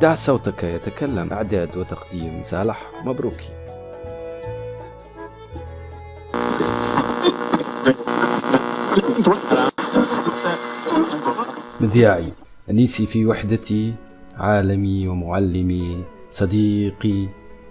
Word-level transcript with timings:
دع 0.00 0.14
صوتك 0.14 0.64
يتكلم. 0.64 1.32
إعداد 1.32 1.76
وتقديم 1.76 2.42
صالح 2.42 2.90
مبروكي. 3.04 3.48
مذياعي 11.80 12.32
أنيسي 12.70 13.06
في 13.06 13.26
وحدتي 13.26 13.94
عالمي 14.36 15.08
ومعلمي 15.08 16.04
صديقي 16.30 17.28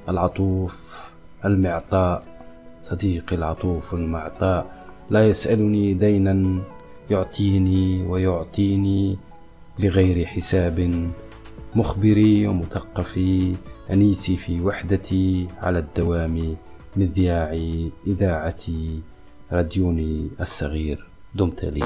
العطوف 0.09 0.99
المعطاء 1.45 2.23
صديقي 2.83 3.35
العطوف 3.35 3.93
المعطاء. 3.93 4.85
لا 5.09 5.27
يسألني 5.27 5.93
دينا 5.93 6.61
يعطيني 7.09 8.07
ويعطيني 8.07 9.17
بغير 9.79 10.25
حساب. 10.25 11.09
مخبري 11.75 12.47
ومثقفي 12.47 13.55
أنيسي 13.91 14.37
في 14.37 14.61
وحدتي 14.61 15.47
على 15.61 15.79
الدوام 15.79 16.57
مذياعي 16.95 17.91
إذاعتي 18.07 19.01
راديوني 19.51 20.29
الصغير 20.41 21.09
دمت 21.35 21.65
لي 21.65 21.79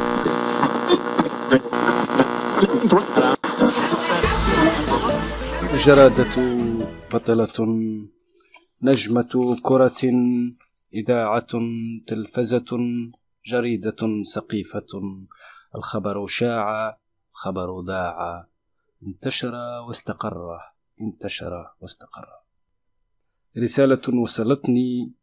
جرادة 5.86 6.36
بطلة 7.14 7.58
نجمة 8.84 9.58
كرة 9.62 10.02
إذاعة 10.94 11.54
تلفزة 12.08 12.66
جريدة 13.46 14.24
سقيفة. 14.24 14.86
الخبر 15.76 16.28
شاع 16.28 16.98
الخبر 17.32 17.82
ذاع 17.88 18.48
انتشر 19.08 19.56
واستقر 19.88 20.60
انتشر 21.02 21.72
واستقر. 21.80 22.28
رسالة 23.58 24.22
وصلتني 24.22 25.14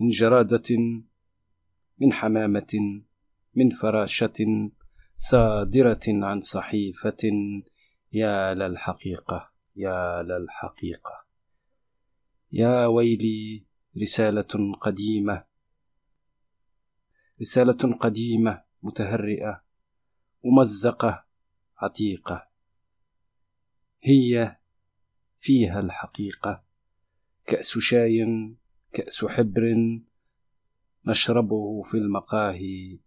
من 0.00 0.08
جرادة 0.08 0.76
من 1.98 2.12
حمامة 2.12 3.02
من 3.54 3.70
فراشة 3.70 4.70
صادرة 5.16 6.00
عن 6.08 6.40
صحيفة. 6.40 7.22
يا 8.12 8.54
للحقيقة 8.54 9.50
يا 9.76 10.22
للحقيقة. 10.22 11.24
يا 12.52 12.86
ويلي 12.86 13.64
رسالة 14.02 14.74
قديمة. 14.80 15.44
رسالة 17.40 17.94
قديمة 17.94 18.62
متهرئة 18.82 19.64
ممزقة 20.44 21.23
عتيقة 21.84 22.48
هي 24.02 24.56
فيها 25.38 25.80
الحقيقة. 25.80 26.62
كأس 27.46 27.78
شاي 27.78 28.26
كأس 28.92 29.24
حبر 29.24 29.74
نشربه 31.06 31.82
في 31.82 31.94
المقاهي. 31.94 32.98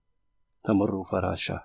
تمر 0.63 1.03
فراشة. 1.03 1.63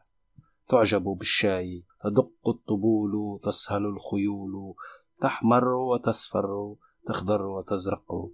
تعجب 0.68 1.02
بالشاي. 1.02 1.84
تدق 2.04 2.48
الطبول 2.48 3.40
تسهل 3.44 3.86
الخيول. 3.86 4.74
تحمر 5.20 5.68
وتصفر 5.68 6.76
تخضر 7.06 7.42
وتزرق. 7.42 8.30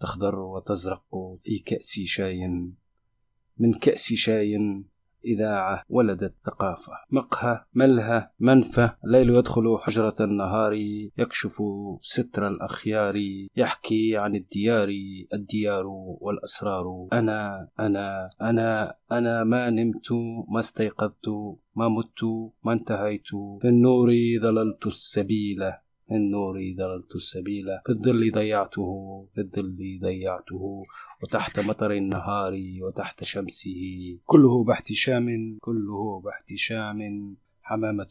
تخضر 0.00 0.38
وتزرق 0.38 1.38
في 1.44 1.58
كأس 1.58 2.00
شاي. 2.04 2.46
من 3.58 3.72
كأس 3.82 4.12
شاي 4.12 4.56
إذاعة 5.26 5.82
ولدت 5.88 6.34
ثقافة. 6.46 6.92
مقهى 7.10 7.64
ملهى 7.74 8.28
منفى. 8.40 8.90
الليل 9.04 9.30
يدخل 9.30 9.78
حجرة 9.80 10.16
النهار 10.20 10.72
يكشف 11.18 11.62
ستر 12.02 12.48
الأخيار 12.48 13.14
يحكي 13.56 14.16
عن 14.16 14.34
الديار 14.34 14.88
الديار 15.32 15.84
والأسرار. 16.20 17.08
أنا 17.12 17.68
أنا 17.80 18.30
أنا 18.42 18.94
أنا 19.12 19.44
ما 19.44 19.70
نمت 19.70 20.12
ما 20.48 20.60
استيقظت 20.60 21.28
ما 21.76 21.88
مت 21.88 22.24
ما 22.64 22.72
انتهيت. 22.72 23.26
في 23.60 23.68
النور 23.68 24.10
ظللت 24.42 24.86
السبيل. 24.86 25.72
النور 26.12 26.54
ضللت 26.76 27.16
السبيل 27.16 27.64
في 27.86 27.90
الظل 27.90 28.30
ضيعته 28.30 28.86
في 29.34 29.40
الظل 29.40 29.98
ضيعته 30.02 30.84
وتحت 31.22 31.60
مطر 31.60 31.90
النهار 31.92 32.52
وتحت 32.80 33.24
شمسه. 33.24 33.74
كله 34.24 34.64
باحتشام 34.64 35.58
كله 35.60 36.20
باحتشام. 36.20 37.36
حمامة 37.62 38.08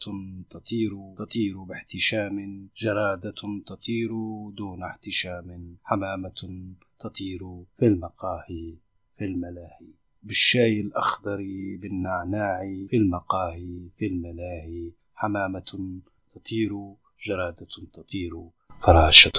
تطير 0.50 0.90
تطير 1.18 1.62
باحتشام. 1.62 2.68
جرادة 2.76 3.34
تطير 3.66 4.10
دون 4.50 4.82
احتشام. 4.82 5.76
حمامة 5.84 6.64
تطير 6.98 7.40
في 7.78 7.86
المقاهي 7.86 8.74
في 9.18 9.24
الملاهي. 9.24 9.88
بالشاي 10.22 10.80
الأخضر 10.80 11.36
بالنعناع 11.80 12.58
في 12.88 12.96
المقاهي 12.96 13.88
في 13.98 14.06
الملاهي. 14.06 14.90
حمامة 15.14 16.00
تطير 16.34 16.72
جرادة 17.22 17.66
تطير 17.92 18.50
فراشة 18.80 19.32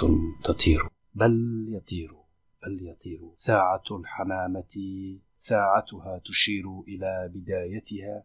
تطير. 0.44 0.88
بل 1.14 1.66
يطير 1.68 2.14
بل 2.62 2.88
يطير. 2.88 3.20
ساعة 3.36 3.84
الحمامة 3.90 4.64
ساعتها 5.38 6.20
تشير 6.24 6.80
إلى 6.88 7.30
بدايتها. 7.34 8.24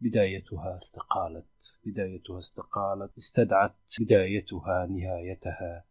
بدايتها 0.00 0.76
استقالت 0.76 1.78
بدايتها 1.86 2.38
استقالت. 2.38 3.16
استدعت 3.18 3.74
بدايتها 4.00 4.86
نهايتها. 4.86 5.84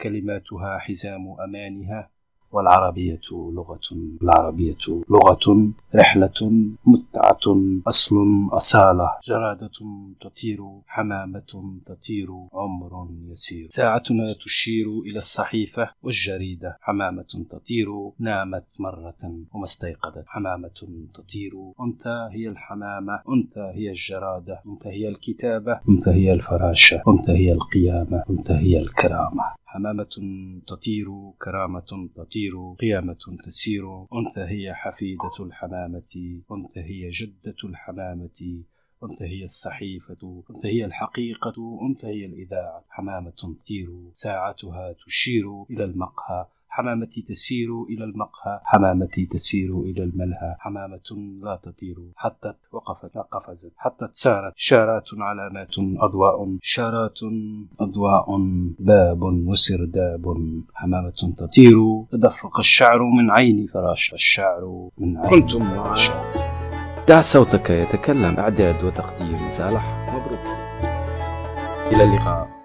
كلماتها 0.00 0.78
حزام 0.78 1.40
أمانها. 1.40 2.10
والعربية 2.52 3.20
لغة 3.32 3.80
العربية 4.22 4.84
لغة 5.10 5.72
رحلة 5.94 6.50
متعة 6.86 7.40
أصل 7.86 8.16
أصالة 8.52 9.10
جرادة 9.24 9.70
تطير 10.20 10.58
حمامة 10.86 11.80
تطير 11.86 12.28
عمر 12.52 13.08
يسير. 13.30 13.66
ساعتنا 13.70 14.34
تشير 14.44 14.86
إلى 15.06 15.18
الصحيفة 15.18 15.90
والجريدة 16.02 16.76
حمامة 16.80 17.46
تطير 17.50 17.88
نامت 18.18 18.64
مرة 18.80 19.46
وما 19.54 19.64
استيقظت. 19.64 20.24
حمامة 20.26 20.70
تطير 21.14 21.52
أنت 21.80 22.06
هي 22.32 22.48
الحمامة 22.48 23.20
أنت 23.28 23.58
هي 23.58 23.90
الجرادة 23.90 24.60
أنت 24.66 24.86
هي 24.86 25.08
الكتابة 25.08 25.80
أنت 25.88 26.08
هي 26.08 26.32
الفراشة 26.32 27.02
أنت 27.08 27.30
هي 27.30 27.52
القيامة 27.52 28.24
أنت 28.30 28.50
هي 28.50 28.78
الكرامة. 28.78 29.44
حمامة 29.72 30.14
تطير 30.66 31.06
كرامة 31.42 32.08
تطير 32.16 32.52
قيامة 32.80 33.16
تسير. 33.44 34.02
أنت 34.02 34.38
هي 34.38 34.74
حفيدة 34.74 35.36
الحمامة 35.40 36.42
أنت 36.52 36.78
هي 36.78 37.10
جدة 37.10 37.56
الحمامة 37.64 38.64
أنت 39.04 39.22
هي 39.22 39.44
الصحيفة 39.44 40.42
أنت 40.50 40.66
هي 40.66 40.84
الحقيقة 40.84 41.78
أنت 41.88 42.04
هي 42.04 42.24
الإذاعة. 42.26 42.84
حمامة 42.88 43.30
تطير 43.62 44.10
ساعتها 44.12 44.92
تشير 45.06 45.62
إلى 45.70 45.84
المقهى. 45.84 46.46
حمامتي 46.74 47.22
تسير 47.22 47.82
إلى 47.82 48.04
المقهى 48.04 48.60
حمامتي 48.64 49.26
تسير 49.26 49.80
إلى 49.80 50.02
الملهى 50.04 50.56
حمامة 50.58 51.08
لا 51.42 51.60
تطير 51.62 51.96
حتى 52.16 52.52
وقفت 52.72 53.18
قفزت 53.18 53.72
حتى 53.76 54.08
سارت 54.12 54.52
شارات 54.56 55.08
علامات 55.18 55.74
أضواء 55.78 56.56
شارات 56.62 57.18
أضواء 57.80 58.26
باب 58.78 59.22
وسرداب 59.22 60.24
حمامة 60.74 61.34
تطير 61.36 62.04
تدفق 62.12 62.58
الشعر 62.58 63.02
من 63.02 63.30
عين 63.30 63.66
فراش 63.66 64.14
الشعر 64.14 64.88
من 64.98 65.16
عين 65.18 65.30
كنتم 65.30 65.58
مع 65.58 65.96
دع 67.08 67.20
صوتك 67.20 67.70
يتكلم 67.70 68.38
إعداد 68.38 68.84
وتقديم 68.84 69.36
صالح 69.48 69.84
مبروك. 70.14 70.46
إلى 71.92 72.04
اللقاء. 72.04 72.61